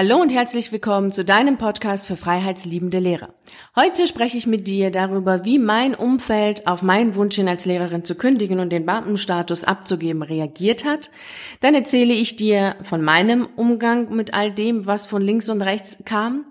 Hallo 0.00 0.18
und 0.18 0.28
herzlich 0.30 0.70
willkommen 0.70 1.10
zu 1.10 1.24
deinem 1.24 1.58
Podcast 1.58 2.06
für 2.06 2.14
freiheitsliebende 2.14 3.00
Lehrer. 3.00 3.34
Heute 3.74 4.06
spreche 4.06 4.38
ich 4.38 4.46
mit 4.46 4.68
dir 4.68 4.92
darüber, 4.92 5.44
wie 5.44 5.58
mein 5.58 5.96
Umfeld 5.96 6.68
auf 6.68 6.82
meinen 6.82 7.16
Wunsch 7.16 7.34
hin 7.34 7.48
als 7.48 7.66
Lehrerin 7.66 8.04
zu 8.04 8.14
kündigen 8.14 8.60
und 8.60 8.70
den 8.70 8.86
Beamtenstatus 8.86 9.64
abzugeben 9.64 10.22
reagiert 10.22 10.84
hat. 10.84 11.10
Dann 11.58 11.74
erzähle 11.74 12.14
ich 12.14 12.36
dir 12.36 12.76
von 12.84 13.02
meinem 13.02 13.48
Umgang 13.56 14.14
mit 14.14 14.34
all 14.34 14.52
dem, 14.52 14.86
was 14.86 15.06
von 15.06 15.20
links 15.20 15.48
und 15.48 15.62
rechts 15.62 16.04
kam. 16.04 16.44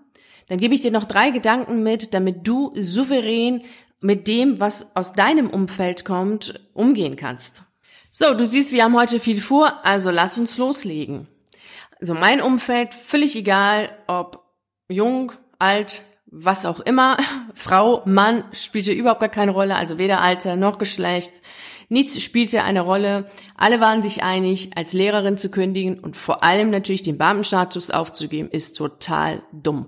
Dann 0.50 0.60
gebe 0.60 0.76
ich 0.76 0.82
dir 0.82 0.92
noch 0.92 1.06
drei 1.06 1.30
Gedanken 1.30 1.84
mit, 1.84 2.14
damit 2.14 2.46
du 2.46 2.74
souverän 2.76 3.62
mit 4.02 4.28
dem, 4.28 4.60
was 4.60 4.94
aus 4.94 5.14
deinem 5.14 5.50
Umfeld 5.50 6.04
kommt, 6.04 6.68
umgehen 6.74 7.16
kannst. 7.16 7.64
So, 8.12 8.34
du 8.34 8.46
siehst, 8.46 8.74
wir 8.74 8.84
haben 8.84 9.00
heute 9.00 9.22
viel 9.22 9.40
vor, 9.40 9.86
also 9.86 10.12
lass 10.12 10.38
uns 10.38 10.58
loslegen. 10.58 11.30
Also 12.00 12.14
mein 12.14 12.42
Umfeld, 12.42 12.94
völlig 12.94 13.36
egal, 13.36 13.90
ob 14.08 14.44
jung, 14.90 15.32
alt, 15.60 16.04
was 16.26 16.66
auch 16.66 16.80
immer, 16.80 17.18
Frau, 17.54 18.02
Mann, 18.06 18.44
spielte 18.52 18.92
überhaupt 18.92 19.22
gar 19.22 19.30
keine 19.30 19.52
Rolle, 19.52 19.76
also 19.76 19.98
weder 19.98 20.22
Alter 20.22 20.56
noch 20.56 20.78
Geschlecht. 20.78 21.32
Nichts 21.90 22.22
spielte 22.22 22.64
eine 22.64 22.82
Rolle. 22.82 23.30
Alle 23.56 23.80
waren 23.80 24.02
sich 24.02 24.22
einig, 24.22 24.72
als 24.76 24.92
Lehrerin 24.92 25.38
zu 25.38 25.50
kündigen 25.50 26.00
und 26.00 26.18
vor 26.18 26.44
allem 26.44 26.70
natürlich 26.70 27.02
den 27.02 27.18
Beamtenstatus 27.18 27.92
aufzugeben, 27.92 28.50
ist 28.52 28.74
total 28.74 29.42
dumm. 29.54 29.88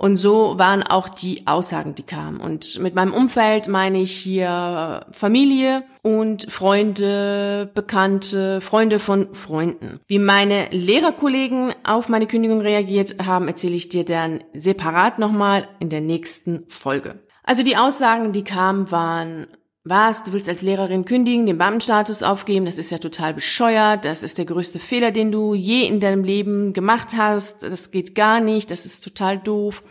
Und 0.00 0.16
so 0.16 0.58
waren 0.58 0.82
auch 0.82 1.10
die 1.10 1.46
Aussagen, 1.46 1.94
die 1.94 2.04
kamen. 2.04 2.40
Und 2.40 2.80
mit 2.80 2.94
meinem 2.94 3.12
Umfeld 3.12 3.68
meine 3.68 4.00
ich 4.00 4.12
hier 4.12 5.04
Familie 5.12 5.82
und 6.00 6.50
Freunde, 6.50 7.70
Bekannte, 7.74 8.62
Freunde 8.62 8.98
von 8.98 9.34
Freunden. 9.34 10.00
Wie 10.06 10.18
meine 10.18 10.70
Lehrerkollegen 10.70 11.74
auf 11.84 12.08
meine 12.08 12.26
Kündigung 12.26 12.62
reagiert 12.62 13.16
haben, 13.26 13.46
erzähle 13.46 13.74
ich 13.74 13.90
dir 13.90 14.06
dann 14.06 14.42
separat 14.54 15.18
nochmal 15.18 15.68
in 15.80 15.90
der 15.90 16.00
nächsten 16.00 16.64
Folge. 16.68 17.18
Also 17.42 17.62
die 17.62 17.76
Aussagen, 17.76 18.32
die 18.32 18.44
kamen, 18.44 18.90
waren 18.90 19.48
was, 19.82 20.24
du 20.24 20.32
willst 20.32 20.48
als 20.48 20.62
Lehrerin 20.62 21.06
kündigen, 21.06 21.46
den 21.46 21.58
Beamtenstatus 21.58 22.22
aufgeben, 22.22 22.66
das 22.66 22.76
ist 22.76 22.90
ja 22.90 22.98
total 22.98 23.32
bescheuert, 23.32 24.04
das 24.04 24.22
ist 24.22 24.36
der 24.36 24.44
größte 24.44 24.78
Fehler, 24.78 25.10
den 25.10 25.32
du 25.32 25.54
je 25.54 25.86
in 25.86 26.00
deinem 26.00 26.22
Leben 26.22 26.74
gemacht 26.74 27.14
hast, 27.16 27.62
das 27.62 27.90
geht 27.90 28.14
gar 28.14 28.40
nicht, 28.40 28.70
das 28.70 28.84
ist 28.84 29.02
total 29.02 29.38
doof. 29.38 29.82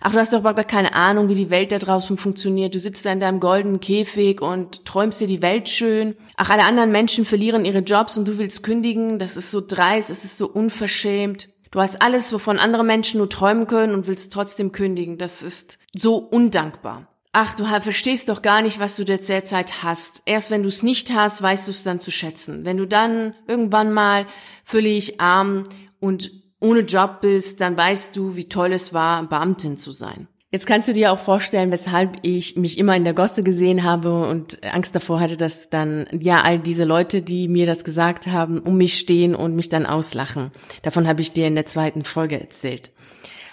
Ach, 0.00 0.12
du 0.12 0.18
hast 0.18 0.32
doch 0.32 0.40
überhaupt 0.40 0.68
keine 0.68 0.94
Ahnung, 0.94 1.28
wie 1.28 1.34
die 1.34 1.50
Welt 1.50 1.72
da 1.72 1.78
draußen 1.78 2.16
funktioniert. 2.16 2.74
Du 2.74 2.78
sitzt 2.78 3.06
da 3.06 3.12
in 3.12 3.18
deinem 3.18 3.40
goldenen 3.40 3.80
Käfig 3.80 4.40
und 4.40 4.84
träumst 4.84 5.20
dir 5.20 5.26
die 5.26 5.42
Welt 5.42 5.68
schön. 5.68 6.16
Ach, 6.36 6.50
alle 6.50 6.64
anderen 6.64 6.92
Menschen 6.92 7.24
verlieren 7.24 7.64
ihre 7.64 7.78
Jobs 7.78 8.16
und 8.16 8.28
du 8.28 8.38
willst 8.38 8.62
kündigen. 8.62 9.18
Das 9.18 9.36
ist 9.36 9.50
so 9.50 9.62
dreist, 9.66 10.10
es 10.10 10.22
ist 10.22 10.38
so 10.38 10.48
unverschämt. 10.48 11.48
Du 11.70 11.80
hast 11.80 12.02
alles, 12.02 12.32
wovon 12.32 12.58
andere 12.58 12.84
Menschen 12.84 13.18
nur 13.18 13.28
träumen 13.28 13.66
können 13.66 13.94
und 13.94 14.06
willst 14.06 14.32
trotzdem 14.32 14.70
kündigen. 14.70 15.18
Das 15.18 15.42
ist 15.42 15.78
so 15.94 16.16
undankbar 16.16 17.08
ach, 17.36 17.54
du 17.54 17.66
verstehst 17.66 18.30
doch 18.30 18.40
gar 18.40 18.62
nicht, 18.62 18.80
was 18.80 18.96
du 18.96 19.04
derzeit 19.04 19.82
hast. 19.82 20.22
Erst 20.24 20.50
wenn 20.50 20.62
du 20.62 20.68
es 20.68 20.82
nicht 20.82 21.12
hast, 21.12 21.42
weißt 21.42 21.68
du 21.68 21.70
es 21.70 21.82
dann 21.82 22.00
zu 22.00 22.10
schätzen. 22.10 22.64
Wenn 22.64 22.78
du 22.78 22.86
dann 22.86 23.34
irgendwann 23.46 23.92
mal 23.92 24.24
völlig 24.64 25.20
arm 25.20 25.64
und 26.00 26.30
ohne 26.60 26.80
Job 26.80 27.20
bist, 27.20 27.60
dann 27.60 27.76
weißt 27.76 28.16
du, 28.16 28.36
wie 28.36 28.48
toll 28.48 28.72
es 28.72 28.94
war, 28.94 29.22
Beamtin 29.28 29.76
zu 29.76 29.92
sein. 29.92 30.28
Jetzt 30.50 30.66
kannst 30.66 30.88
du 30.88 30.94
dir 30.94 31.12
auch 31.12 31.18
vorstellen, 31.18 31.70
weshalb 31.70 32.16
ich 32.22 32.56
mich 32.56 32.78
immer 32.78 32.96
in 32.96 33.04
der 33.04 33.12
Gosse 33.12 33.42
gesehen 33.42 33.82
habe 33.82 34.26
und 34.26 34.64
Angst 34.64 34.94
davor 34.94 35.20
hatte, 35.20 35.36
dass 35.36 35.68
dann 35.68 36.06
ja 36.18 36.40
all 36.40 36.58
diese 36.58 36.84
Leute, 36.84 37.20
die 37.20 37.48
mir 37.48 37.66
das 37.66 37.84
gesagt 37.84 38.28
haben, 38.28 38.60
um 38.60 38.78
mich 38.78 38.94
stehen 38.94 39.34
und 39.34 39.54
mich 39.54 39.68
dann 39.68 39.84
auslachen. 39.84 40.52
Davon 40.80 41.06
habe 41.06 41.20
ich 41.20 41.32
dir 41.32 41.46
in 41.46 41.54
der 41.54 41.66
zweiten 41.66 42.04
Folge 42.04 42.40
erzählt. 42.40 42.92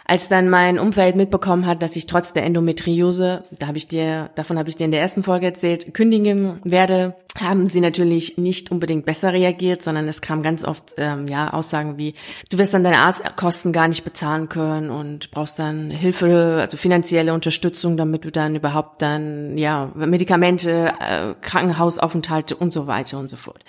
Als 0.06 0.28
dann 0.28 0.50
mein 0.50 0.80
Umfeld 0.80 1.16
mitbekommen 1.16 1.66
hat, 1.66 1.82
dass 1.82 1.96
ich 1.96 2.08
trotz 2.08 2.34
der 2.34 2.44
Endometriose, 2.44 3.46
da 3.58 3.68
habe 3.68 3.78
ich 3.78 3.88
dir, 3.88 4.32
davon 4.36 4.60
habe 4.60 4.70
ich 4.70 4.76
dir 4.76 4.84
in 4.84 4.92
der 4.92 5.00
ersten 5.00 5.24
Folge 5.24 5.46
erzählt, 5.46 5.94
kündigen 5.94 6.60
werde, 6.66 7.16
haben 7.40 7.68
sie 7.68 7.80
natürlich 7.80 8.38
nicht 8.38 8.70
unbedingt 8.70 9.06
besser 9.06 9.32
reagiert, 9.32 9.82
sondern 9.82 10.08
es 10.08 10.22
kam 10.22 10.44
ganz 10.44 10.66
oft 10.66 10.94
ähm, 10.98 11.26
ja 11.28 11.54
Aussagen 11.54 11.98
wie: 11.98 12.16
Du 12.50 12.58
wirst 12.58 12.74
dann 12.74 12.84
deine 12.84 13.00
Arztkosten 13.00 13.72
gar 13.72 13.88
nicht 13.88 14.04
bezahlen 14.04 14.50
können 14.50 14.90
und 14.90 15.32
brauchst 15.32 15.58
dann 15.58 15.90
Hilfe, 15.90 16.58
also 16.60 16.76
finanzielle 16.76 17.34
Unterstützung, 17.34 17.96
damit 17.96 18.26
du 18.26 18.32
dann 18.32 18.56
überhaupt 18.56 19.02
dann 19.02 19.58
ja 19.58 19.92
Medikamente, 19.96 20.94
äh, 21.00 21.34
Krankenhausaufenthalte 21.42 22.56
und 22.58 22.74
so 22.74 22.88
weiter 22.88 23.20
und 23.20 23.30
so 23.30 23.38
fort. 23.38 23.64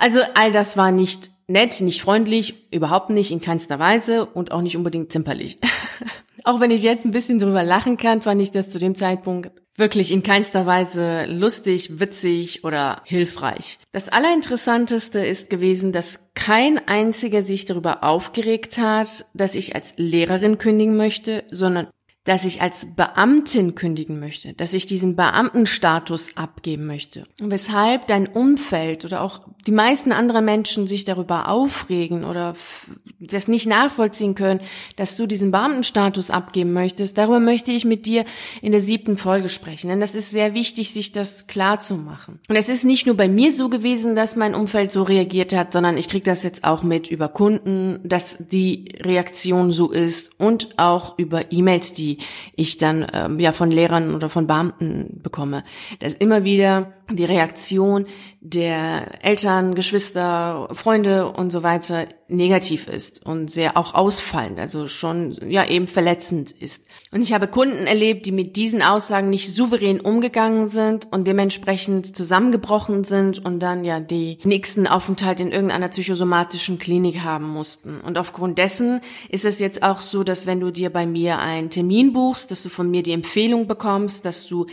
Also 0.00 0.18
all 0.34 0.50
das 0.50 0.76
war 0.76 0.92
nicht 0.92 1.30
nett, 1.50 1.80
nicht 1.80 2.00
freundlich, 2.00 2.72
überhaupt 2.72 3.10
nicht, 3.10 3.30
in 3.30 3.40
keinster 3.40 3.78
Weise 3.78 4.24
und 4.26 4.52
auch 4.52 4.62
nicht 4.62 4.76
unbedingt 4.76 5.12
zimperlich. 5.12 5.58
auch 6.44 6.60
wenn 6.60 6.70
ich 6.70 6.82
jetzt 6.82 7.04
ein 7.04 7.10
bisschen 7.10 7.38
drüber 7.38 7.62
lachen 7.62 7.96
kann, 7.96 8.22
fand 8.22 8.40
ich 8.40 8.50
das 8.50 8.70
zu 8.70 8.78
dem 8.78 8.94
Zeitpunkt 8.94 9.50
wirklich 9.76 10.12
in 10.12 10.22
keinster 10.22 10.66
Weise 10.66 11.24
lustig, 11.26 11.98
witzig 11.98 12.64
oder 12.64 13.02
hilfreich. 13.04 13.78
Das 13.92 14.08
Allerinteressanteste 14.08 15.20
ist 15.20 15.50
gewesen, 15.50 15.90
dass 15.90 16.30
kein 16.34 16.86
einziger 16.86 17.42
sich 17.42 17.64
darüber 17.64 18.04
aufgeregt 18.04 18.78
hat, 18.78 19.24
dass 19.34 19.56
ich 19.56 19.74
als 19.74 19.94
Lehrerin 19.96 20.58
kündigen 20.58 20.96
möchte, 20.96 21.44
sondern 21.50 21.88
dass 22.24 22.44
ich 22.44 22.60
als 22.60 22.86
Beamtin 22.96 23.74
kündigen 23.74 24.20
möchte, 24.20 24.52
dass 24.52 24.74
ich 24.74 24.84
diesen 24.84 25.16
Beamtenstatus 25.16 26.36
abgeben 26.36 26.86
möchte. 26.86 27.24
Und 27.40 27.50
weshalb 27.50 28.06
dein 28.08 28.26
Umfeld 28.26 29.06
oder 29.06 29.22
auch 29.22 29.40
die 29.66 29.72
meisten 29.72 30.12
anderen 30.12 30.44
Menschen 30.44 30.86
sich 30.86 31.04
darüber 31.04 31.48
aufregen 31.48 32.24
oder 32.24 32.54
das 33.20 33.48
nicht 33.48 33.66
nachvollziehen 33.66 34.34
können, 34.34 34.60
dass 34.96 35.16
du 35.16 35.26
diesen 35.26 35.50
Beamtenstatus 35.50 36.30
abgeben 36.30 36.74
möchtest, 36.74 37.16
darüber 37.16 37.40
möchte 37.40 37.72
ich 37.72 37.86
mit 37.86 38.04
dir 38.04 38.26
in 38.60 38.72
der 38.72 38.82
siebten 38.82 39.16
Folge 39.16 39.48
sprechen. 39.48 39.88
Denn 39.88 40.00
das 40.00 40.14
ist 40.14 40.30
sehr 40.30 40.52
wichtig, 40.52 40.92
sich 40.92 41.12
das 41.12 41.46
klar 41.46 41.80
zu 41.80 41.94
machen. 41.96 42.38
Und 42.48 42.56
es 42.56 42.68
ist 42.68 42.84
nicht 42.84 43.06
nur 43.06 43.16
bei 43.16 43.28
mir 43.28 43.52
so 43.52 43.70
gewesen, 43.70 44.14
dass 44.14 44.36
mein 44.36 44.54
Umfeld 44.54 44.92
so 44.92 45.02
reagiert 45.02 45.54
hat, 45.54 45.72
sondern 45.72 45.96
ich 45.96 46.08
kriege 46.08 46.24
das 46.24 46.42
jetzt 46.42 46.64
auch 46.64 46.82
mit 46.82 47.10
über 47.10 47.28
Kunden, 47.28 48.00
dass 48.04 48.36
die 48.50 48.92
Reaktion 49.00 49.70
so 49.70 49.90
ist 49.90 50.38
und 50.38 50.78
auch 50.78 51.18
über 51.18 51.50
E-Mails, 51.50 51.94
die 51.94 52.09
ich 52.56 52.78
dann 52.78 53.06
ähm, 53.12 53.38
ja 53.38 53.52
von 53.52 53.70
Lehrern 53.70 54.14
oder 54.14 54.28
von 54.28 54.46
Beamten 54.46 55.20
bekomme. 55.22 55.64
dass 55.98 56.14
immer 56.14 56.44
wieder 56.44 56.92
die 57.10 57.24
Reaktion 57.24 58.06
der 58.40 59.22
Eltern, 59.22 59.74
Geschwister, 59.74 60.68
Freunde 60.72 61.30
und 61.30 61.50
so 61.50 61.62
weiter 61.62 62.06
negativ 62.28 62.88
ist 62.88 63.26
und 63.26 63.50
sehr 63.50 63.76
auch 63.76 63.92
ausfallend, 63.94 64.58
also 64.58 64.86
schon 64.86 65.32
ja 65.48 65.66
eben 65.68 65.86
verletzend 65.86 66.52
ist. 66.52 66.86
Und 67.12 67.22
ich 67.22 67.32
habe 67.32 67.48
Kunden 67.48 67.86
erlebt, 67.86 68.24
die 68.24 68.32
mit 68.32 68.56
diesen 68.56 68.82
Aussagen 68.82 69.30
nicht 69.30 69.52
souverän 69.52 70.00
umgegangen 70.00 70.68
sind 70.68 71.08
und 71.10 71.26
dementsprechend 71.26 72.16
zusammengebrochen 72.16 73.04
sind 73.04 73.44
und 73.44 73.60
dann 73.60 73.84
ja 73.84 74.00
die 74.00 74.38
nächsten 74.44 74.86
Aufenthalt 74.86 75.40
in 75.40 75.50
irgendeiner 75.50 75.88
psychosomatischen 75.88 76.78
Klinik 76.78 77.22
haben 77.22 77.48
mussten. 77.48 78.00
Und 78.00 78.16
aufgrund 78.16 78.58
dessen 78.58 79.00
ist 79.28 79.44
es 79.44 79.58
jetzt 79.58 79.82
auch 79.82 80.00
so, 80.00 80.22
dass 80.22 80.46
wenn 80.46 80.60
du 80.60 80.70
dir 80.70 80.90
bei 80.90 81.04
mir 81.04 81.40
einen 81.40 81.68
Termin 81.68 82.12
buchst, 82.12 82.50
dass 82.50 82.62
du 82.62 82.68
von 82.68 82.90
mir 82.90 83.02
die 83.02 83.12
Empfehlung 83.12 83.66
bekommst, 83.66 84.24
dass 84.24 84.46
du 84.46 84.66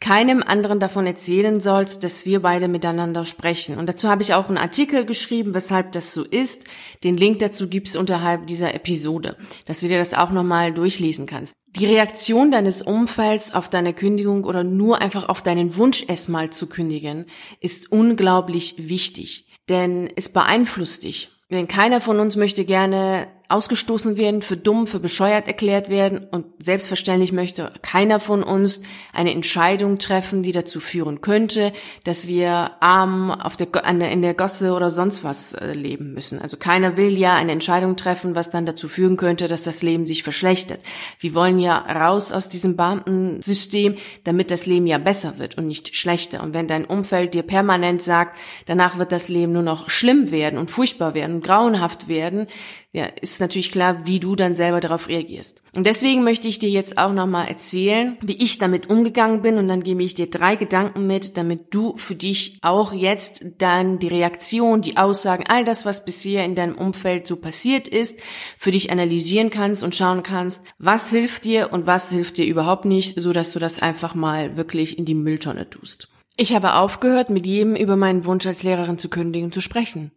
keinem 0.00 0.42
anderen 0.42 0.78
davon 0.78 1.06
erzählen 1.06 1.60
sollst, 1.60 2.04
dass 2.04 2.26
wir 2.26 2.40
beide 2.40 2.68
miteinander 2.68 3.24
sprechen. 3.24 3.78
Und 3.78 3.88
dazu 3.88 4.08
habe 4.08 4.22
ich 4.22 4.34
auch 4.34 4.48
einen 4.48 4.58
Artikel 4.58 5.06
geschrieben, 5.06 5.54
weshalb 5.54 5.92
das 5.92 6.12
so 6.12 6.22
ist. 6.22 6.64
Den 7.02 7.16
Link 7.16 7.38
dazu 7.38 7.68
gibt's 7.68 7.96
unterhalb 7.96 8.46
dieser 8.46 8.74
Episode, 8.74 9.36
dass 9.64 9.80
du 9.80 9.88
dir 9.88 9.98
das 9.98 10.14
auch 10.14 10.30
nochmal 10.30 10.72
durchlesen 10.72 11.26
kannst. 11.26 11.54
Die 11.68 11.86
Reaktion 11.86 12.50
deines 12.50 12.82
Umfelds 12.82 13.54
auf 13.54 13.68
deine 13.68 13.94
Kündigung 13.94 14.44
oder 14.44 14.64
nur 14.64 15.00
einfach 15.00 15.28
auf 15.28 15.42
deinen 15.42 15.76
Wunsch, 15.76 16.04
es 16.08 16.28
mal 16.28 16.50
zu 16.50 16.68
kündigen, 16.68 17.26
ist 17.60 17.90
unglaublich 17.90 18.88
wichtig. 18.88 19.46
Denn 19.68 20.08
es 20.14 20.28
beeinflusst 20.28 21.04
dich. 21.04 21.30
Denn 21.50 21.68
keiner 21.68 22.00
von 22.00 22.18
uns 22.18 22.36
möchte 22.36 22.64
gerne 22.64 23.28
ausgestoßen 23.48 24.16
werden, 24.16 24.42
für 24.42 24.56
dumm, 24.56 24.86
für 24.86 24.98
bescheuert 24.98 25.46
erklärt 25.46 25.88
werden 25.88 26.26
und 26.30 26.46
selbstverständlich 26.58 27.32
möchte 27.32 27.72
keiner 27.82 28.18
von 28.18 28.42
uns 28.42 28.82
eine 29.12 29.32
Entscheidung 29.32 29.98
treffen, 29.98 30.42
die 30.42 30.52
dazu 30.52 30.80
führen 30.80 31.20
könnte, 31.20 31.72
dass 32.04 32.26
wir 32.26 32.72
arm 32.80 33.30
auf 33.30 33.56
der, 33.56 33.68
in 33.84 34.22
der 34.22 34.34
Gosse 34.34 34.72
oder 34.72 34.90
sonst 34.90 35.22
was 35.22 35.54
äh, 35.54 35.72
leben 35.72 36.12
müssen. 36.12 36.40
Also 36.40 36.56
keiner 36.56 36.96
will 36.96 37.16
ja 37.16 37.34
eine 37.34 37.52
Entscheidung 37.52 37.96
treffen, 37.96 38.34
was 38.34 38.50
dann 38.50 38.66
dazu 38.66 38.88
führen 38.88 39.16
könnte, 39.16 39.46
dass 39.46 39.62
das 39.62 39.82
Leben 39.82 40.06
sich 40.06 40.22
verschlechtert. 40.22 40.80
Wir 41.20 41.34
wollen 41.34 41.58
ja 41.58 41.76
raus 41.78 42.32
aus 42.32 42.48
diesem 42.48 42.76
Beamtensystem, 42.76 43.96
damit 44.24 44.50
das 44.50 44.66
Leben 44.66 44.86
ja 44.86 44.98
besser 44.98 45.38
wird 45.38 45.56
und 45.56 45.68
nicht 45.68 45.96
schlechter. 45.96 46.42
Und 46.42 46.52
wenn 46.52 46.66
dein 46.66 46.84
Umfeld 46.84 47.34
dir 47.34 47.42
permanent 47.42 48.02
sagt, 48.02 48.36
danach 48.66 48.98
wird 48.98 49.12
das 49.12 49.28
Leben 49.28 49.52
nur 49.52 49.62
noch 49.62 49.88
schlimm 49.88 50.30
werden 50.30 50.58
und 50.58 50.70
furchtbar 50.70 51.14
werden 51.14 51.36
und 51.36 51.44
grauenhaft 51.44 52.08
werden, 52.08 52.48
ja, 52.96 53.04
ist 53.20 53.42
natürlich 53.42 53.72
klar, 53.72 54.06
wie 54.06 54.20
du 54.20 54.36
dann 54.36 54.54
selber 54.54 54.80
darauf 54.80 55.08
reagierst. 55.08 55.60
Und 55.74 55.84
deswegen 55.84 56.24
möchte 56.24 56.48
ich 56.48 56.58
dir 56.58 56.70
jetzt 56.70 56.96
auch 56.96 57.12
nochmal 57.12 57.46
erzählen, 57.46 58.16
wie 58.22 58.42
ich 58.42 58.56
damit 58.56 58.88
umgegangen 58.88 59.42
bin 59.42 59.58
und 59.58 59.68
dann 59.68 59.82
gebe 59.82 60.02
ich 60.02 60.14
dir 60.14 60.30
drei 60.30 60.56
Gedanken 60.56 61.06
mit, 61.06 61.36
damit 61.36 61.74
du 61.74 61.98
für 61.98 62.14
dich 62.14 62.56
auch 62.62 62.94
jetzt 62.94 63.44
dann 63.58 63.98
die 63.98 64.08
Reaktion, 64.08 64.80
die 64.80 64.96
Aussagen, 64.96 65.44
all 65.46 65.62
das, 65.62 65.84
was 65.84 66.06
bisher 66.06 66.46
in 66.46 66.54
deinem 66.54 66.78
Umfeld 66.78 67.26
so 67.26 67.36
passiert 67.36 67.86
ist, 67.86 68.18
für 68.56 68.70
dich 68.70 68.90
analysieren 68.90 69.50
kannst 69.50 69.84
und 69.84 69.94
schauen 69.94 70.22
kannst, 70.22 70.62
was 70.78 71.10
hilft 71.10 71.44
dir 71.44 71.74
und 71.74 71.86
was 71.86 72.08
hilft 72.08 72.38
dir 72.38 72.46
überhaupt 72.46 72.86
nicht, 72.86 73.20
so 73.20 73.34
dass 73.34 73.52
du 73.52 73.58
das 73.58 73.82
einfach 73.82 74.14
mal 74.14 74.56
wirklich 74.56 74.96
in 74.96 75.04
die 75.04 75.14
Mülltonne 75.14 75.68
tust. 75.68 76.08
Ich 76.38 76.54
habe 76.54 76.76
aufgehört, 76.76 77.28
mit 77.28 77.44
jedem 77.44 77.76
über 77.76 77.96
meinen 77.96 78.24
Wunsch 78.24 78.46
als 78.46 78.62
Lehrerin 78.62 78.96
zu 78.96 79.10
kündigen 79.10 79.52
zu 79.52 79.60
sprechen. 79.60 80.12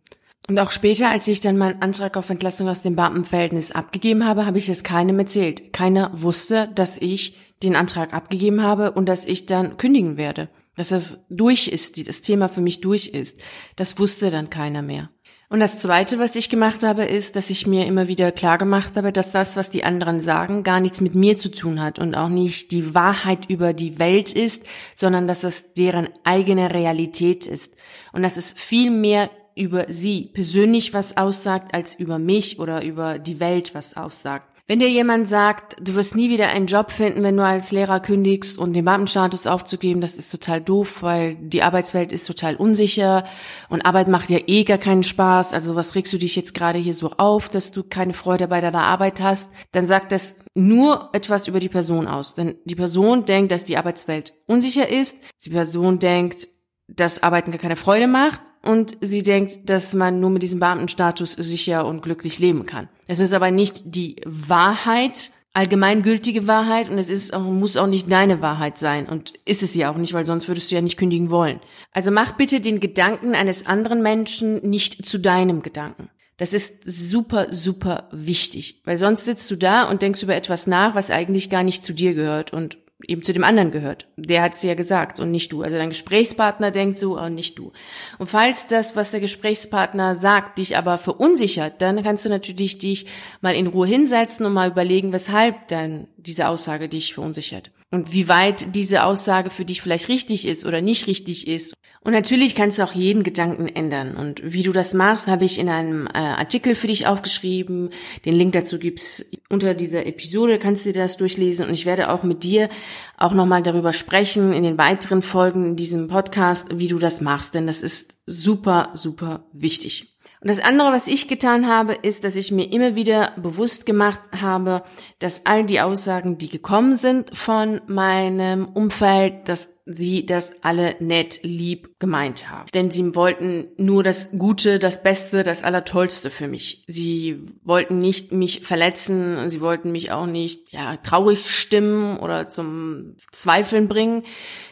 Und 0.47 0.59
auch 0.59 0.71
später, 0.71 1.09
als 1.09 1.27
ich 1.27 1.41
dann 1.41 1.57
meinen 1.57 1.81
Antrag 1.81 2.17
auf 2.17 2.29
Entlassung 2.29 2.69
aus 2.69 2.81
dem 2.81 2.95
Beamtenverhältnis 2.95 3.71
abgegeben 3.71 4.25
habe, 4.25 4.45
habe 4.45 4.57
ich 4.57 4.67
es 4.69 4.83
keinem 4.83 5.19
erzählt. 5.19 5.73
Keiner 5.73 6.11
wusste, 6.13 6.69
dass 6.73 6.97
ich 6.97 7.37
den 7.61 7.75
Antrag 7.75 8.13
abgegeben 8.13 8.63
habe 8.63 8.91
und 8.91 9.07
dass 9.07 9.25
ich 9.25 9.45
dann 9.45 9.77
kündigen 9.77 10.17
werde. 10.17 10.49
Dass 10.75 10.89
das 10.89 11.25
durch 11.29 11.67
ist, 11.67 12.07
das 12.07 12.21
Thema 12.21 12.47
für 12.47 12.61
mich 12.61 12.81
durch 12.81 13.09
ist. 13.09 13.43
Das 13.75 13.99
wusste 13.99 14.31
dann 14.31 14.49
keiner 14.49 14.81
mehr. 14.81 15.09
Und 15.51 15.59
das 15.59 15.79
Zweite, 15.79 16.19
was 16.19 16.35
ich 16.35 16.49
gemacht 16.49 16.83
habe, 16.83 17.05
ist, 17.05 17.35
dass 17.35 17.49
ich 17.49 17.65
mir 17.65 17.87
immer 17.87 18.07
wieder 18.07 18.31
klar 18.31 18.59
gemacht 18.59 18.95
habe, 18.95 19.11
dass 19.11 19.31
das, 19.31 19.57
was 19.57 19.71
die 19.71 19.83
anderen 19.83 20.21
sagen, 20.21 20.61
gar 20.61 20.79
nichts 20.79 21.01
mit 21.01 21.15
mir 21.15 21.37
zu 21.37 21.49
tun 21.49 21.81
hat 21.81 21.97
und 21.97 22.13
auch 22.13 22.29
nicht 22.29 22.71
die 22.71 22.93
Wahrheit 22.93 23.49
über 23.49 23.73
die 23.73 23.97
Welt 23.97 24.31
ist, 24.31 24.63
sondern 24.95 25.27
dass 25.27 25.43
es 25.43 25.73
deren 25.73 26.07
eigene 26.23 26.71
Realität 26.71 27.47
ist. 27.47 27.75
Und 28.13 28.21
dass 28.21 28.37
es 28.37 28.53
viel 28.53 28.91
mehr 28.91 29.31
über 29.59 29.85
sie 29.89 30.29
persönlich 30.33 30.93
was 30.93 31.17
aussagt, 31.17 31.75
als 31.75 31.95
über 31.95 32.17
mich 32.17 32.59
oder 32.59 32.83
über 32.83 33.19
die 33.19 33.39
Welt 33.39 33.75
was 33.75 33.97
aussagt. 33.97 34.49
Wenn 34.69 34.77
dir 34.77 34.89
jemand 34.91 35.27
sagt, 35.27 35.77
du 35.81 35.95
wirst 35.95 36.15
nie 36.15 36.29
wieder 36.29 36.49
einen 36.49 36.67
Job 36.67 36.91
finden, 36.91 37.23
wenn 37.23 37.35
du 37.35 37.43
als 37.43 37.71
Lehrer 37.71 37.99
kündigst 37.99 38.55
und 38.55 38.73
den 38.73 38.85
Beamtenstatus 38.85 39.47
aufzugeben, 39.47 39.99
das 39.99 40.13
ist 40.13 40.29
total 40.29 40.61
doof, 40.61 41.01
weil 41.01 41.33
die 41.37 41.63
Arbeitswelt 41.63 42.11
ist 42.11 42.27
total 42.27 42.55
unsicher 42.55 43.23
und 43.69 43.83
Arbeit 43.83 44.09
macht 44.09 44.29
ja 44.29 44.37
eh 44.45 44.65
gar 44.65 44.77
keinen 44.77 45.01
Spaß. 45.01 45.53
Also 45.53 45.75
was 45.75 45.95
regst 45.95 46.13
du 46.13 46.19
dich 46.19 46.35
jetzt 46.35 46.53
gerade 46.53 46.77
hier 46.77 46.93
so 46.93 47.13
auf, 47.17 47.49
dass 47.49 47.71
du 47.71 47.81
keine 47.81 48.13
Freude 48.13 48.47
bei 48.47 48.61
deiner 48.61 48.83
Arbeit 48.83 49.21
hast? 49.21 49.49
Dann 49.71 49.87
sagt 49.87 50.11
das 50.11 50.35
nur 50.53 51.09
etwas 51.13 51.47
über 51.47 51.59
die 51.59 51.67
Person 51.67 52.07
aus. 52.07 52.35
Denn 52.35 52.53
die 52.65 52.75
Person 52.75 53.25
denkt, 53.25 53.51
dass 53.51 53.65
die 53.65 53.77
Arbeitswelt 53.77 54.33
unsicher 54.45 54.87
ist. 54.87 55.17
Die 55.43 55.49
Person 55.49 55.97
denkt, 55.97 56.47
dass 56.87 57.23
Arbeiten 57.23 57.49
gar 57.49 57.59
keine 57.59 57.75
Freude 57.75 58.07
macht 58.07 58.41
und 58.61 58.97
sie 59.01 59.23
denkt, 59.23 59.69
dass 59.69 59.93
man 59.93 60.19
nur 60.19 60.29
mit 60.29 60.43
diesem 60.43 60.59
Beamtenstatus 60.59 61.33
sicher 61.33 61.85
und 61.85 62.01
glücklich 62.01 62.39
leben 62.39 62.65
kann. 62.65 62.89
Es 63.07 63.19
ist 63.19 63.33
aber 63.33 63.51
nicht 63.51 63.95
die 63.95 64.21
Wahrheit, 64.25 65.31
allgemeingültige 65.53 66.47
Wahrheit 66.47 66.89
und 66.89 66.97
es 66.97 67.09
ist 67.09 67.33
auch, 67.33 67.41
muss 67.41 67.77
auch 67.77 67.87
nicht 67.87 68.11
deine 68.11 68.41
Wahrheit 68.41 68.77
sein 68.77 69.07
und 69.07 69.33
ist 69.45 69.63
es 69.63 69.75
ja 69.75 69.91
auch 69.91 69.97
nicht, 69.97 70.13
weil 70.13 70.25
sonst 70.25 70.47
würdest 70.47 70.71
du 70.71 70.75
ja 70.75 70.81
nicht 70.81 70.97
kündigen 70.97 71.31
wollen. 71.31 71.59
Also 71.91 72.11
mach 72.11 72.33
bitte 72.33 72.61
den 72.61 72.79
Gedanken 72.79 73.33
eines 73.33 73.65
anderen 73.65 74.01
Menschen 74.01 74.67
nicht 74.67 75.07
zu 75.07 75.17
deinem 75.17 75.61
Gedanken. 75.61 76.09
Das 76.37 76.53
ist 76.53 76.85
super, 76.85 77.47
super 77.51 78.07
wichtig, 78.11 78.81
weil 78.85 78.97
sonst 78.97 79.25
sitzt 79.25 79.51
du 79.51 79.57
da 79.57 79.83
und 79.83 80.01
denkst 80.01 80.23
über 80.23 80.35
etwas 80.35 80.67
nach, 80.67 80.95
was 80.95 81.11
eigentlich 81.11 81.49
gar 81.49 81.63
nicht 81.63 81.85
zu 81.85 81.93
dir 81.93 82.13
gehört 82.13 82.53
und 82.53 82.77
eben 83.07 83.23
zu 83.23 83.33
dem 83.33 83.43
anderen 83.43 83.71
gehört. 83.71 84.07
Der 84.17 84.41
hat 84.41 84.53
es 84.53 84.63
ja 84.63 84.75
gesagt 84.75 85.19
und 85.19 85.31
nicht 85.31 85.51
du. 85.51 85.61
Also 85.61 85.77
dein 85.77 85.89
Gesprächspartner 85.89 86.71
denkt 86.71 86.99
so 86.99 87.17
und 87.17 87.35
nicht 87.35 87.57
du. 87.57 87.71
Und 88.17 88.27
falls 88.27 88.67
das, 88.67 88.95
was 88.95 89.11
der 89.11 89.19
Gesprächspartner 89.19 90.15
sagt, 90.15 90.57
dich 90.57 90.77
aber 90.77 90.97
verunsichert, 90.97 91.81
dann 91.81 92.03
kannst 92.03 92.25
du 92.25 92.29
natürlich 92.29 92.77
dich 92.77 93.05
mal 93.41 93.55
in 93.55 93.67
Ruhe 93.67 93.87
hinsetzen 93.87 94.45
und 94.45 94.53
mal 94.53 94.69
überlegen, 94.69 95.13
weshalb 95.13 95.67
dann 95.69 96.07
diese 96.17 96.47
Aussage 96.47 96.89
dich 96.89 97.13
verunsichert 97.13 97.71
und 97.91 98.13
wie 98.13 98.27
weit 98.27 98.75
diese 98.75 99.03
Aussage 99.03 99.49
für 99.49 99.65
dich 99.65 99.81
vielleicht 99.81 100.09
richtig 100.09 100.47
ist 100.47 100.65
oder 100.65 100.81
nicht 100.81 101.07
richtig 101.07 101.47
ist. 101.47 101.73
Und 102.01 102.13
natürlich 102.13 102.55
kannst 102.55 102.77
du 102.77 102.83
auch 102.83 102.93
jeden 102.93 103.23
Gedanken 103.23 103.67
ändern. 103.67 104.15
Und 104.15 104.41
wie 104.43 104.63
du 104.63 104.71
das 104.71 104.93
machst, 104.93 105.27
habe 105.27 105.43
ich 105.43 105.59
in 105.59 105.69
einem 105.69 106.07
äh, 106.07 106.11
Artikel 106.17 106.75
für 106.75 106.87
dich 106.87 107.07
aufgeschrieben. 107.07 107.89
Den 108.25 108.35
Link 108.35 108.53
dazu 108.53 108.79
gibt's 108.79 109.31
unter 109.49 109.73
dieser 109.73 110.05
Episode, 110.05 110.59
kannst 110.59 110.85
du 110.85 110.93
dir 110.93 111.01
das 111.01 111.17
durchlesen. 111.17 111.67
Und 111.67 111.73
ich 111.73 111.85
werde 111.85 112.09
auch 112.09 112.23
mit 112.23 112.43
dir 112.43 112.69
auch 113.17 113.33
nochmal 113.33 113.63
darüber 113.63 113.91
sprechen 113.91 114.53
in 114.53 114.63
den 114.63 114.77
weiteren 114.77 115.21
Folgen 115.21 115.65
in 115.65 115.75
diesem 115.75 116.07
Podcast, 116.07 116.79
wie 116.79 116.87
du 116.87 116.99
das 116.99 117.21
machst. 117.21 117.55
Denn 117.55 117.67
das 117.67 117.81
ist 117.81 118.19
super, 118.25 118.91
super 118.93 119.47
wichtig. 119.51 120.18
Und 120.41 120.49
das 120.49 120.61
andere, 120.61 120.93
was 120.93 121.07
ich 121.07 121.27
getan 121.27 121.67
habe, 121.67 121.93
ist, 121.93 122.23
dass 122.23 122.37
ich 122.37 122.51
mir 122.51 122.71
immer 122.71 122.95
wieder 122.95 123.33
bewusst 123.35 123.85
gemacht 123.85 124.21
habe, 124.39 124.83
dass 125.19 125.45
all 125.45 125.65
die 125.65 125.81
Aussagen, 125.81 126.37
die 126.37 126.47
gekommen 126.47 126.95
sind 126.95 127.35
von 127.37 127.81
meinem 127.87 128.69
Umfeld, 128.69 129.49
dass 129.49 129.78
sie 129.91 130.25
das 130.25 130.53
alle 130.61 130.95
nett, 130.99 131.39
lieb 131.41 131.99
gemeint 131.99 132.49
haben. 132.49 132.69
Denn 132.73 132.91
sie 132.91 133.15
wollten 133.15 133.67
nur 133.77 134.03
das 134.03 134.31
Gute, 134.31 134.77
das 134.77 135.03
Beste, 135.03 135.43
das 135.43 135.63
Allertollste 135.63 136.29
für 136.29 136.47
mich. 136.47 136.83
Sie 136.87 137.47
wollten 137.63 137.97
nicht 137.97 138.31
mich 138.31 138.61
verletzen, 138.61 139.49
sie 139.49 139.61
wollten 139.61 139.91
mich 139.91 140.11
auch 140.11 140.27
nicht, 140.27 140.71
ja, 140.71 140.97
traurig 140.97 141.49
stimmen 141.49 142.17
oder 142.17 142.49
zum 142.49 143.15
Zweifeln 143.31 143.87
bringen. 143.87 144.23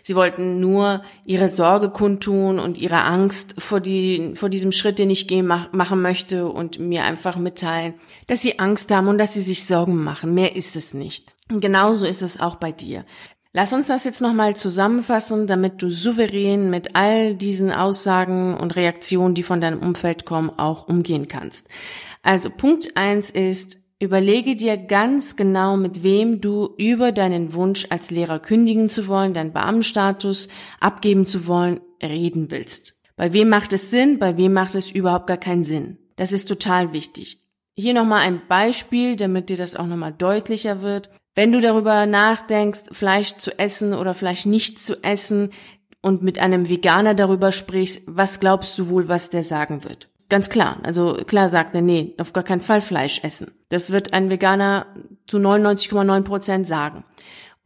Sie 0.04 0.16
wollten 0.16 0.60
nur 0.60 1.04
ihre 1.26 1.50
Sorge 1.50 1.90
kundtun 1.90 2.60
und 2.60 2.78
ihre 2.78 3.04
Angst 3.04 3.56
vor, 3.58 3.80
die, 3.80 4.34
vor 4.36 4.50
diesem 4.50 4.72
Schritt, 4.72 5.00
den 5.00 5.10
ich 5.10 5.28
gehen, 5.28 5.48
mach, 5.48 5.74
machen 5.74 6.02
möchte 6.02 6.48
und 6.48 6.80
mir 6.80 7.04
einfach 7.04 7.38
mitteilen, 7.38 7.96
dass 8.28 8.42
sie 8.42 8.60
Angst 8.60 8.92
haben 8.92 9.08
und 9.08 9.18
dass 9.18 9.34
sie 9.34 9.42
sich 9.42 9.66
Sorgen 9.66 10.04
machen. 10.04 10.34
Mehr 10.34 10.56
ist 10.56 10.76
es 10.76 10.94
nicht. 10.94 11.36
Genauso 11.50 12.06
ist 12.06 12.22
es 12.22 12.40
auch 12.40 12.56
bei 12.56 12.72
dir. 12.72 13.06
Lass 13.58 13.74
uns 13.74 13.88
das 13.88 14.04
jetzt 14.04 14.22
nochmal 14.22 14.56
zusammenfassen, 14.56 15.48
damit 15.48 15.82
du 15.82 15.90
souverän 15.90 16.70
mit 16.70 16.96
all 16.96 17.34
diesen 17.34 17.72
Aussagen 17.72 18.56
und 18.56 18.76
Reaktionen, 18.76 19.34
die 19.34 19.42
von 19.42 19.62
deinem 19.62 19.80
Umfeld 19.80 20.26
kommen, 20.26 20.52
auch 20.52 20.88
umgehen 20.88 21.28
kannst. 21.28 21.68
Also 22.22 22.52
Punkt 22.52 22.96
eins 22.98 23.32
ist, 23.32 23.80
überlege 24.00 24.56
dir 24.56 24.78
ganz 24.78 25.38
genau, 25.38 25.76
mit 25.76 26.04
wem 26.04 26.40
du 26.40 26.76
über 26.78 27.12
deinen 27.12 27.56
Wunsch 27.56 27.88
als 27.90 28.12
Lehrer 28.12 28.38
kündigen 28.38 28.90
zu 28.90 29.08
wollen, 29.08 29.34
deinen 29.34 29.54
Beamtenstatus 29.54 30.50
abgeben 30.80 31.26
zu 31.26 31.48
wollen, 31.48 31.80
reden 32.00 32.52
willst. 32.52 33.02
Bei 33.16 33.34
wem 33.34 33.50
macht 33.50 33.74
es 33.74 33.90
Sinn, 33.90 34.20
bei 34.20 34.38
wem 34.38 34.54
macht 34.54 34.76
es 34.76 34.92
überhaupt 34.92 35.26
gar 35.26 35.38
keinen 35.38 35.64
Sinn. 35.64 35.98
Das 36.16 36.32
ist 36.32 36.46
total 36.46 36.94
wichtig. 36.94 37.42
Hier 37.74 37.96
nochmal 37.96 38.22
ein 38.22 38.40
Beispiel, 38.48 39.16
damit 39.16 39.50
dir 39.50 39.58
das 39.58 39.76
auch 39.76 39.88
nochmal 39.88 40.14
deutlicher 40.14 40.84
wird. 40.84 41.10
Wenn 41.38 41.52
du 41.52 41.62
darüber 41.62 42.08
nachdenkst, 42.08 42.86
Fleisch 42.94 43.38
zu 43.38 43.60
essen 43.60 43.94
oder 43.94 44.16
Fleisch 44.16 44.48
nicht 44.48 44.80
zu 44.80 45.04
essen 45.04 45.52
und 46.02 46.24
mit 46.24 46.40
einem 46.40 46.68
Veganer 46.68 47.14
darüber 47.14 47.52
sprichst, 47.52 48.02
was 48.08 48.40
glaubst 48.40 48.76
du 48.80 48.90
wohl, 48.90 49.08
was 49.08 49.30
der 49.30 49.44
sagen 49.44 49.84
wird? 49.84 50.10
Ganz 50.30 50.50
klar. 50.50 50.80
Also 50.82 51.14
klar 51.28 51.52
sagt 51.52 51.76
er, 51.76 51.84
nee, 51.84 52.16
auf 52.18 52.34
gar 52.34 52.44
keinen 52.44 52.62
Fall 52.62 52.82
Fleisch 52.82 53.24
essen. 53.24 53.52
Das 53.70 53.92
wird 53.92 54.14
ein 54.14 54.32
Veganer 54.32 54.88
zu 55.28 55.38
99,9 55.38 56.24
Prozent 56.24 56.66
sagen. 56.66 57.04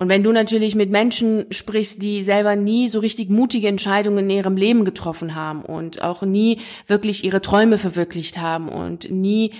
Und 0.01 0.10
wenn 0.10 0.24
du 0.24 0.31
natürlich 0.31 0.74
mit 0.74 0.89
Menschen 0.89 1.46
sprichst, 1.51 2.01
die 2.01 2.24
selber 2.24 2.55
nie 2.55 2.89
so 2.89 2.98
richtig 2.98 3.29
mutige 3.29 3.67
Entscheidungen 3.67 4.31
in 4.31 4.38
ihrem 4.38 4.58
Leben 4.58 4.84
getroffen 4.84 5.36
haben 5.36 5.62
und 5.62 6.01
auch 6.01 6.24
nie 6.24 6.58
wirklich 6.88 7.24
ihre 7.24 7.39
Träume 7.39 7.77
verwirklicht 7.77 8.39
haben 8.39 8.67
und 8.67 9.12
nie 9.12 9.51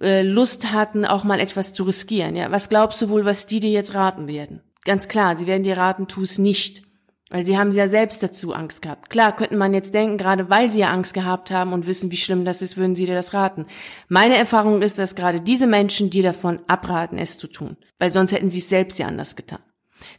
äh, 0.00 0.22
Lust 0.22 0.72
hatten, 0.72 1.04
auch 1.04 1.24
mal 1.24 1.38
etwas 1.38 1.74
zu 1.74 1.84
riskieren, 1.84 2.34
ja, 2.34 2.50
was 2.50 2.70
glaubst 2.70 3.02
du 3.02 3.10
wohl, 3.10 3.26
was 3.26 3.46
die 3.46 3.60
dir 3.60 3.68
jetzt 3.68 3.92
raten 3.92 4.26
werden? 4.26 4.62
Ganz 4.86 5.06
klar, 5.06 5.36
sie 5.36 5.46
werden 5.46 5.64
dir 5.64 5.76
raten, 5.76 6.08
tu 6.08 6.22
es 6.22 6.38
nicht. 6.38 6.82
Weil 7.28 7.44
sie 7.44 7.58
haben 7.58 7.70
ja 7.70 7.86
selbst 7.86 8.22
dazu 8.22 8.54
Angst 8.54 8.80
gehabt. 8.80 9.10
Klar, 9.10 9.36
könnte 9.36 9.56
man 9.56 9.74
jetzt 9.74 9.92
denken, 9.92 10.16
gerade 10.16 10.48
weil 10.48 10.70
sie 10.70 10.80
ja 10.80 10.88
Angst 10.88 11.12
gehabt 11.12 11.50
haben 11.50 11.74
und 11.74 11.86
wissen, 11.86 12.10
wie 12.10 12.16
schlimm 12.16 12.46
das 12.46 12.62
ist, 12.62 12.78
würden 12.78 12.96
sie 12.96 13.04
dir 13.04 13.14
das 13.14 13.34
raten. 13.34 13.66
Meine 14.08 14.36
Erfahrung 14.36 14.80
ist, 14.80 14.98
dass 14.98 15.14
gerade 15.14 15.42
diese 15.42 15.66
Menschen 15.66 16.08
dir 16.08 16.22
davon 16.22 16.62
abraten, 16.68 17.18
es 17.18 17.36
zu 17.36 17.48
tun. 17.48 17.76
Weil 17.98 18.10
sonst 18.10 18.32
hätten 18.32 18.50
sie 18.50 18.60
es 18.60 18.70
selbst 18.70 18.98
ja 18.98 19.06
anders 19.06 19.36
getan. 19.36 19.60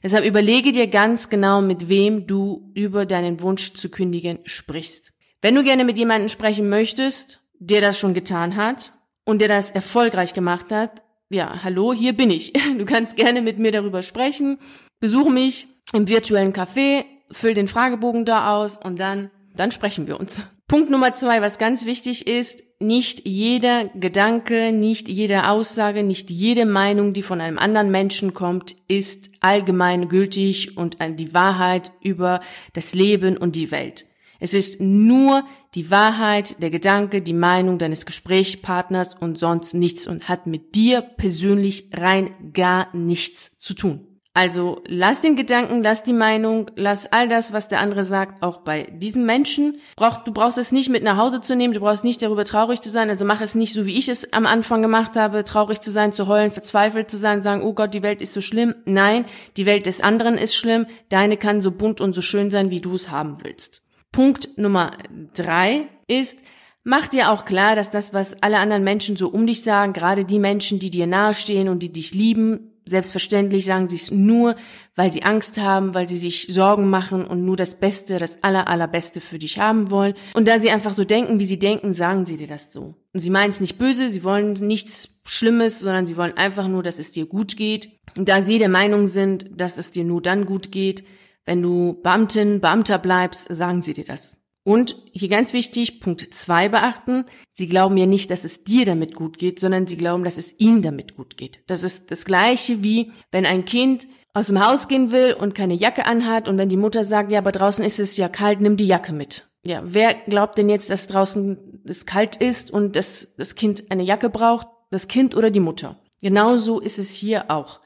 Deshalb 0.03 0.25
überlege 0.25 0.71
dir 0.71 0.87
ganz 0.87 1.29
genau, 1.29 1.61
mit 1.61 1.89
wem 1.89 2.27
du 2.27 2.71
über 2.73 3.05
deinen 3.05 3.41
Wunsch 3.41 3.73
zu 3.73 3.89
kündigen 3.89 4.39
sprichst. 4.45 5.11
Wenn 5.41 5.55
du 5.55 5.63
gerne 5.63 5.85
mit 5.85 5.97
jemandem 5.97 6.29
sprechen 6.29 6.69
möchtest, 6.69 7.39
der 7.59 7.81
das 7.81 7.99
schon 7.99 8.13
getan 8.13 8.55
hat 8.55 8.93
und 9.25 9.39
der 9.41 9.47
das 9.47 9.71
erfolgreich 9.71 10.33
gemacht 10.33 10.71
hat, 10.71 11.01
ja, 11.29 11.63
hallo, 11.63 11.93
hier 11.93 12.13
bin 12.13 12.29
ich. 12.29 12.53
Du 12.77 12.85
kannst 12.85 13.15
gerne 13.15 13.41
mit 13.41 13.57
mir 13.57 13.71
darüber 13.71 14.03
sprechen. 14.03 14.59
Besuche 14.99 15.31
mich 15.31 15.67
im 15.93 16.07
virtuellen 16.07 16.53
Café, 16.53 17.05
füll 17.31 17.53
den 17.53 17.67
Fragebogen 17.67 18.25
da 18.25 18.55
aus 18.55 18.77
und 18.77 18.97
dann, 18.97 19.31
dann 19.55 19.71
sprechen 19.71 20.07
wir 20.07 20.19
uns. 20.19 20.43
Punkt 20.67 20.89
Nummer 20.89 21.13
zwei, 21.13 21.41
was 21.41 21.57
ganz 21.57 21.85
wichtig 21.85 22.27
ist, 22.27 22.63
nicht 22.81 23.25
jeder 23.25 23.89
Gedanke, 23.89 24.71
nicht 24.71 25.07
jede 25.07 25.49
Aussage, 25.49 26.03
nicht 26.03 26.29
jede 26.29 26.65
Meinung, 26.65 27.13
die 27.13 27.21
von 27.21 27.39
einem 27.39 27.57
anderen 27.57 27.91
Menschen 27.91 28.33
kommt, 28.33 28.75
ist 28.87 29.31
allgemein 29.39 30.09
gültig 30.09 30.77
und 30.77 30.97
die 31.01 31.33
Wahrheit 31.33 31.91
über 32.01 32.41
das 32.73 32.93
Leben 32.93 33.37
und 33.37 33.55
die 33.55 33.71
Welt. 33.71 34.05
Es 34.39 34.53
ist 34.53 34.81
nur 34.81 35.43
die 35.75 35.89
Wahrheit, 35.91 36.61
der 36.61 36.69
Gedanke, 36.69 37.21
die 37.21 37.33
Meinung 37.33 37.77
deines 37.77 38.05
Gesprächspartners 38.05 39.13
und 39.13 39.37
sonst 39.37 39.73
nichts 39.73 40.07
und 40.07 40.27
hat 40.27 40.47
mit 40.47 40.75
dir 40.75 41.01
persönlich 41.01 41.89
rein 41.93 42.31
gar 42.53 42.93
nichts 42.95 43.57
zu 43.57 43.73
tun. 43.73 44.10
Also 44.33 44.81
lass 44.87 45.19
den 45.19 45.35
Gedanken, 45.35 45.83
lass 45.83 46.03
die 46.03 46.13
Meinung, 46.13 46.71
lass 46.77 47.11
all 47.11 47.27
das, 47.27 47.51
was 47.51 47.67
der 47.67 47.81
andere 47.81 48.05
sagt, 48.05 48.41
auch 48.41 48.59
bei 48.59 48.83
diesem 48.83 49.25
Menschen. 49.25 49.81
du 49.97 50.31
brauchst 50.31 50.57
es 50.57 50.71
nicht 50.71 50.89
mit 50.89 51.03
nach 51.03 51.17
Hause 51.17 51.41
zu 51.41 51.53
nehmen, 51.53 51.73
du 51.73 51.81
brauchst 51.81 52.05
nicht 52.05 52.21
darüber 52.21 52.45
traurig 52.45 52.79
zu 52.79 52.89
sein, 52.89 53.09
also 53.09 53.25
mach 53.25 53.41
es 53.41 53.55
nicht 53.55 53.73
so, 53.73 53.85
wie 53.85 53.97
ich 53.97 54.07
es 54.07 54.31
am 54.31 54.45
Anfang 54.45 54.81
gemacht 54.81 55.17
habe, 55.17 55.43
traurig 55.43 55.81
zu 55.81 55.91
sein, 55.91 56.13
zu 56.13 56.27
heulen, 56.27 56.51
verzweifelt 56.51 57.11
zu 57.11 57.17
sein, 57.17 57.41
sagen, 57.41 57.61
oh 57.61 57.73
Gott, 57.73 57.93
die 57.93 58.03
Welt 58.03 58.21
ist 58.21 58.33
so 58.33 58.39
schlimm. 58.39 58.73
Nein, 58.85 59.25
die 59.57 59.65
Welt 59.65 59.85
des 59.85 59.99
anderen 59.99 60.37
ist 60.37 60.55
schlimm, 60.55 60.85
deine 61.09 61.35
kann 61.35 61.59
so 61.59 61.71
bunt 61.71 61.99
und 61.99 62.13
so 62.13 62.21
schön 62.21 62.51
sein, 62.51 62.69
wie 62.69 62.79
du 62.79 62.93
es 62.93 63.11
haben 63.11 63.39
willst. 63.43 63.83
Punkt 64.13 64.57
Nummer 64.57 64.91
drei 65.33 65.89
ist, 66.07 66.39
Mach 66.83 67.07
dir 67.07 67.31
auch 67.31 67.45
klar, 67.45 67.75
dass 67.75 67.91
das, 67.91 68.11
was 68.11 68.41
alle 68.41 68.57
anderen 68.57 68.83
Menschen 68.83 69.15
so 69.15 69.27
um 69.29 69.45
dich 69.45 69.61
sagen, 69.61 69.93
gerade 69.93 70.25
die 70.25 70.39
Menschen, 70.39 70.79
die 70.79 70.89
dir 70.89 71.05
nahestehen 71.05 71.69
und 71.69 71.83
die 71.83 71.91
dich 71.91 72.15
lieben, 72.15 72.70
Selbstverständlich 72.85 73.65
sagen 73.65 73.89
sie 73.89 73.95
es 73.95 74.11
nur, 74.11 74.55
weil 74.95 75.11
sie 75.11 75.23
Angst 75.23 75.59
haben, 75.59 75.93
weil 75.93 76.07
sie 76.07 76.17
sich 76.17 76.47
Sorgen 76.47 76.89
machen 76.89 77.25
und 77.25 77.45
nur 77.45 77.55
das 77.55 77.79
Beste, 77.79 78.17
das 78.17 78.43
aller, 78.43 78.67
allerbeste 78.67 79.21
für 79.21 79.37
dich 79.39 79.59
haben 79.59 79.91
wollen. 79.91 80.15
Und 80.33 80.47
da 80.47 80.57
sie 80.57 80.71
einfach 80.71 80.93
so 80.93 81.03
denken, 81.03 81.39
wie 81.39 81.45
sie 81.45 81.59
denken, 81.59 81.93
sagen 81.93 82.25
sie 82.25 82.37
dir 82.37 82.47
das 82.47 82.73
so. 82.73 82.95
Und 83.13 83.19
sie 83.19 83.29
meinen 83.29 83.51
es 83.51 83.61
nicht 83.61 83.77
böse, 83.77 84.09
sie 84.09 84.23
wollen 84.23 84.53
nichts 84.53 85.21
Schlimmes, 85.25 85.79
sondern 85.79 86.05
sie 86.05 86.17
wollen 86.17 86.37
einfach 86.37 86.67
nur, 86.67 86.81
dass 86.81 86.97
es 86.97 87.11
dir 87.11 87.27
gut 87.27 87.55
geht. 87.55 87.99
Und 88.17 88.27
da 88.27 88.41
sie 88.41 88.57
der 88.57 88.69
Meinung 88.69 89.07
sind, 89.07 89.49
dass 89.55 89.77
es 89.77 89.91
dir 89.91 90.03
nur 90.03 90.21
dann 90.21 90.45
gut 90.45 90.71
geht, 90.71 91.03
wenn 91.45 91.61
du 91.61 91.99
Beamtin, 92.01 92.61
Beamter 92.61 92.97
bleibst, 92.97 93.47
sagen 93.53 93.81
sie 93.81 93.93
dir 93.93 94.05
das. 94.05 94.40
Und 94.63 94.95
hier 95.11 95.29
ganz 95.29 95.53
wichtig, 95.53 96.01
Punkt 96.01 96.21
zwei 96.33 96.69
beachten. 96.69 97.25
Sie 97.51 97.67
glauben 97.67 97.97
ja 97.97 98.05
nicht, 98.05 98.29
dass 98.29 98.43
es 98.43 98.63
dir 98.63 98.85
damit 98.85 99.15
gut 99.15 99.39
geht, 99.39 99.59
sondern 99.59 99.87
sie 99.87 99.97
glauben, 99.97 100.23
dass 100.23 100.37
es 100.37 100.59
ihnen 100.59 100.81
damit 100.81 101.15
gut 101.15 101.35
geht. 101.35 101.61
Das 101.65 101.83
ist 101.83 102.11
das 102.11 102.25
Gleiche 102.25 102.83
wie, 102.83 103.11
wenn 103.31 103.45
ein 103.45 103.65
Kind 103.65 104.07
aus 104.33 104.47
dem 104.47 104.65
Haus 104.65 104.87
gehen 104.87 105.11
will 105.11 105.33
und 105.33 105.55
keine 105.55 105.73
Jacke 105.73 106.05
anhat 106.05 106.47
und 106.47 106.57
wenn 106.57 106.69
die 106.69 106.77
Mutter 106.77 107.03
sagt, 107.03 107.31
ja, 107.31 107.39
aber 107.39 107.51
draußen 107.51 107.83
ist 107.83 107.99
es 107.99 108.17
ja 108.17 108.29
kalt, 108.29 108.61
nimm 108.61 108.77
die 108.77 108.85
Jacke 108.85 109.13
mit. 109.13 109.47
Ja, 109.65 109.81
wer 109.83 110.13
glaubt 110.13 110.57
denn 110.57 110.69
jetzt, 110.69 110.89
dass 110.89 111.07
draußen 111.07 111.81
es 111.85 112.05
kalt 112.05 112.35
ist 112.35 112.71
und 112.71 112.95
dass 112.95 113.35
das 113.37 113.55
Kind 113.55 113.91
eine 113.91 114.03
Jacke 114.03 114.29
braucht? 114.29 114.67
Das 114.89 115.07
Kind 115.07 115.35
oder 115.35 115.49
die 115.49 115.59
Mutter? 115.59 115.99
Genauso 116.21 116.79
ist 116.79 116.99
es 116.99 117.13
hier 117.13 117.49
auch. 117.49 117.79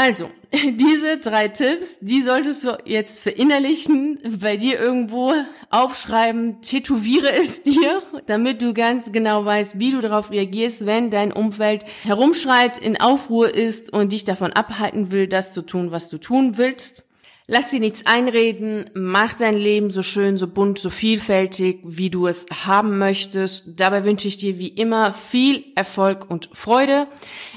Also, 0.00 0.30
diese 0.54 1.18
drei 1.18 1.48
Tipps, 1.48 1.98
die 2.00 2.22
solltest 2.22 2.64
du 2.64 2.78
jetzt 2.86 3.20
verinnerlichen, 3.20 4.18
bei 4.40 4.56
dir 4.56 4.80
irgendwo 4.80 5.34
aufschreiben, 5.68 6.62
tätowiere 6.62 7.30
es 7.30 7.62
dir, 7.64 8.02
damit 8.24 8.62
du 8.62 8.72
ganz 8.72 9.12
genau 9.12 9.44
weißt, 9.44 9.78
wie 9.78 9.90
du 9.90 10.00
darauf 10.00 10.30
reagierst, 10.30 10.86
wenn 10.86 11.10
dein 11.10 11.34
Umfeld 11.34 11.84
herumschreit, 12.02 12.78
in 12.78 12.98
Aufruhr 12.98 13.54
ist 13.54 13.92
und 13.92 14.12
dich 14.12 14.24
davon 14.24 14.54
abhalten 14.54 15.12
will, 15.12 15.28
das 15.28 15.52
zu 15.52 15.60
tun, 15.60 15.90
was 15.90 16.08
du 16.08 16.16
tun 16.16 16.56
willst. 16.56 17.09
Lass 17.52 17.70
dir 17.70 17.80
nichts 17.80 18.06
einreden, 18.06 18.90
mach 18.94 19.34
dein 19.34 19.54
Leben 19.54 19.90
so 19.90 20.04
schön, 20.04 20.38
so 20.38 20.46
bunt, 20.46 20.78
so 20.78 20.88
vielfältig, 20.88 21.80
wie 21.82 22.08
du 22.08 22.28
es 22.28 22.46
haben 22.64 22.96
möchtest. 22.96 23.64
Dabei 23.66 24.04
wünsche 24.04 24.28
ich 24.28 24.36
dir 24.36 24.60
wie 24.60 24.68
immer 24.68 25.12
viel 25.12 25.64
Erfolg 25.74 26.30
und 26.30 26.48
Freude. 26.52 27.08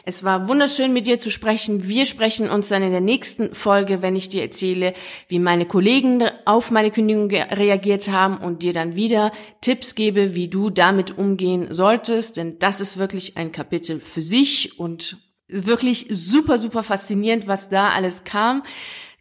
Es 0.04 0.24
war 0.24 0.48
wunderschön 0.48 0.94
mit 0.94 1.06
dir 1.06 1.20
zu 1.20 1.30
sprechen. 1.30 1.88
Wir 1.88 2.08
sprechen 2.08 2.50
uns 2.50 2.70
dann 2.70 2.82
in 2.82 2.90
der 2.90 3.02
nächsten 3.02 3.54
Folge, 3.54 4.02
wenn 4.02 4.16
ich 4.16 4.30
dir 4.30 4.42
erzähle, 4.42 4.96
wie 5.28 5.38
meine 5.38 5.68
Kollegen 5.68 6.24
auf 6.46 6.72
meine 6.72 6.90
Kündigung 6.90 7.30
reagiert 7.30 8.08
haben 8.08 8.38
und 8.38 8.64
dir 8.64 8.74
dann 8.74 8.96
wieder 8.96 9.32
Tipps 9.62 9.94
gebe, 9.94 10.34
wie 10.34 10.48
du 10.48 10.72
damit 10.72 11.20
umgehen 11.20 11.68
solltest. 11.70 12.38
Denn 12.38 12.58
das 12.58 12.82
ist 12.82 12.98
wirklich 12.98 13.38
ein 13.38 13.52
Kapitel 13.52 14.00
für 14.00 14.24
sich 14.24 14.80
und 14.80 15.18
wirklich 15.48 16.08
super, 16.10 16.58
super 16.58 16.82
faszinierend, 16.82 17.46
was 17.46 17.70
da 17.70 17.90
alles 17.90 18.24
kam 18.24 18.64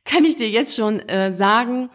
kann 0.04 0.24
ich 0.24 0.36
dir 0.36 0.48
jetzt 0.48 0.76
schon 0.76 1.00
äh, 1.08 1.34
sagen. 1.36 1.90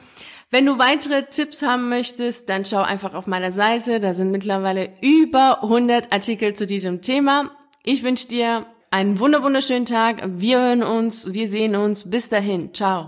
Wenn 0.50 0.66
du 0.66 0.80
weitere 0.80 1.24
Tipps 1.24 1.62
haben 1.62 1.90
möchtest, 1.90 2.48
dann 2.48 2.64
schau 2.64 2.82
einfach 2.82 3.14
auf 3.14 3.28
meiner 3.28 3.52
Seite. 3.52 4.00
Da 4.00 4.14
sind 4.14 4.32
mittlerweile 4.32 4.90
über 5.02 5.62
100 5.64 6.14
Artikel 6.14 6.54
zu 6.54 6.66
diesem 6.66 7.02
Thema. 7.02 7.52
Ich 7.84 8.04
wünsche 8.04 8.28
dir 8.28 8.66
einen 8.92 9.20
wunderschönen 9.20 9.86
Tag. 9.86 10.24
Wir 10.26 10.60
hören 10.60 10.84
uns, 10.84 11.34
wir 11.34 11.48
sehen 11.48 11.76
uns. 11.76 12.10
Bis 12.10 12.30
dahin. 12.30 12.74
Ciao. 12.74 13.06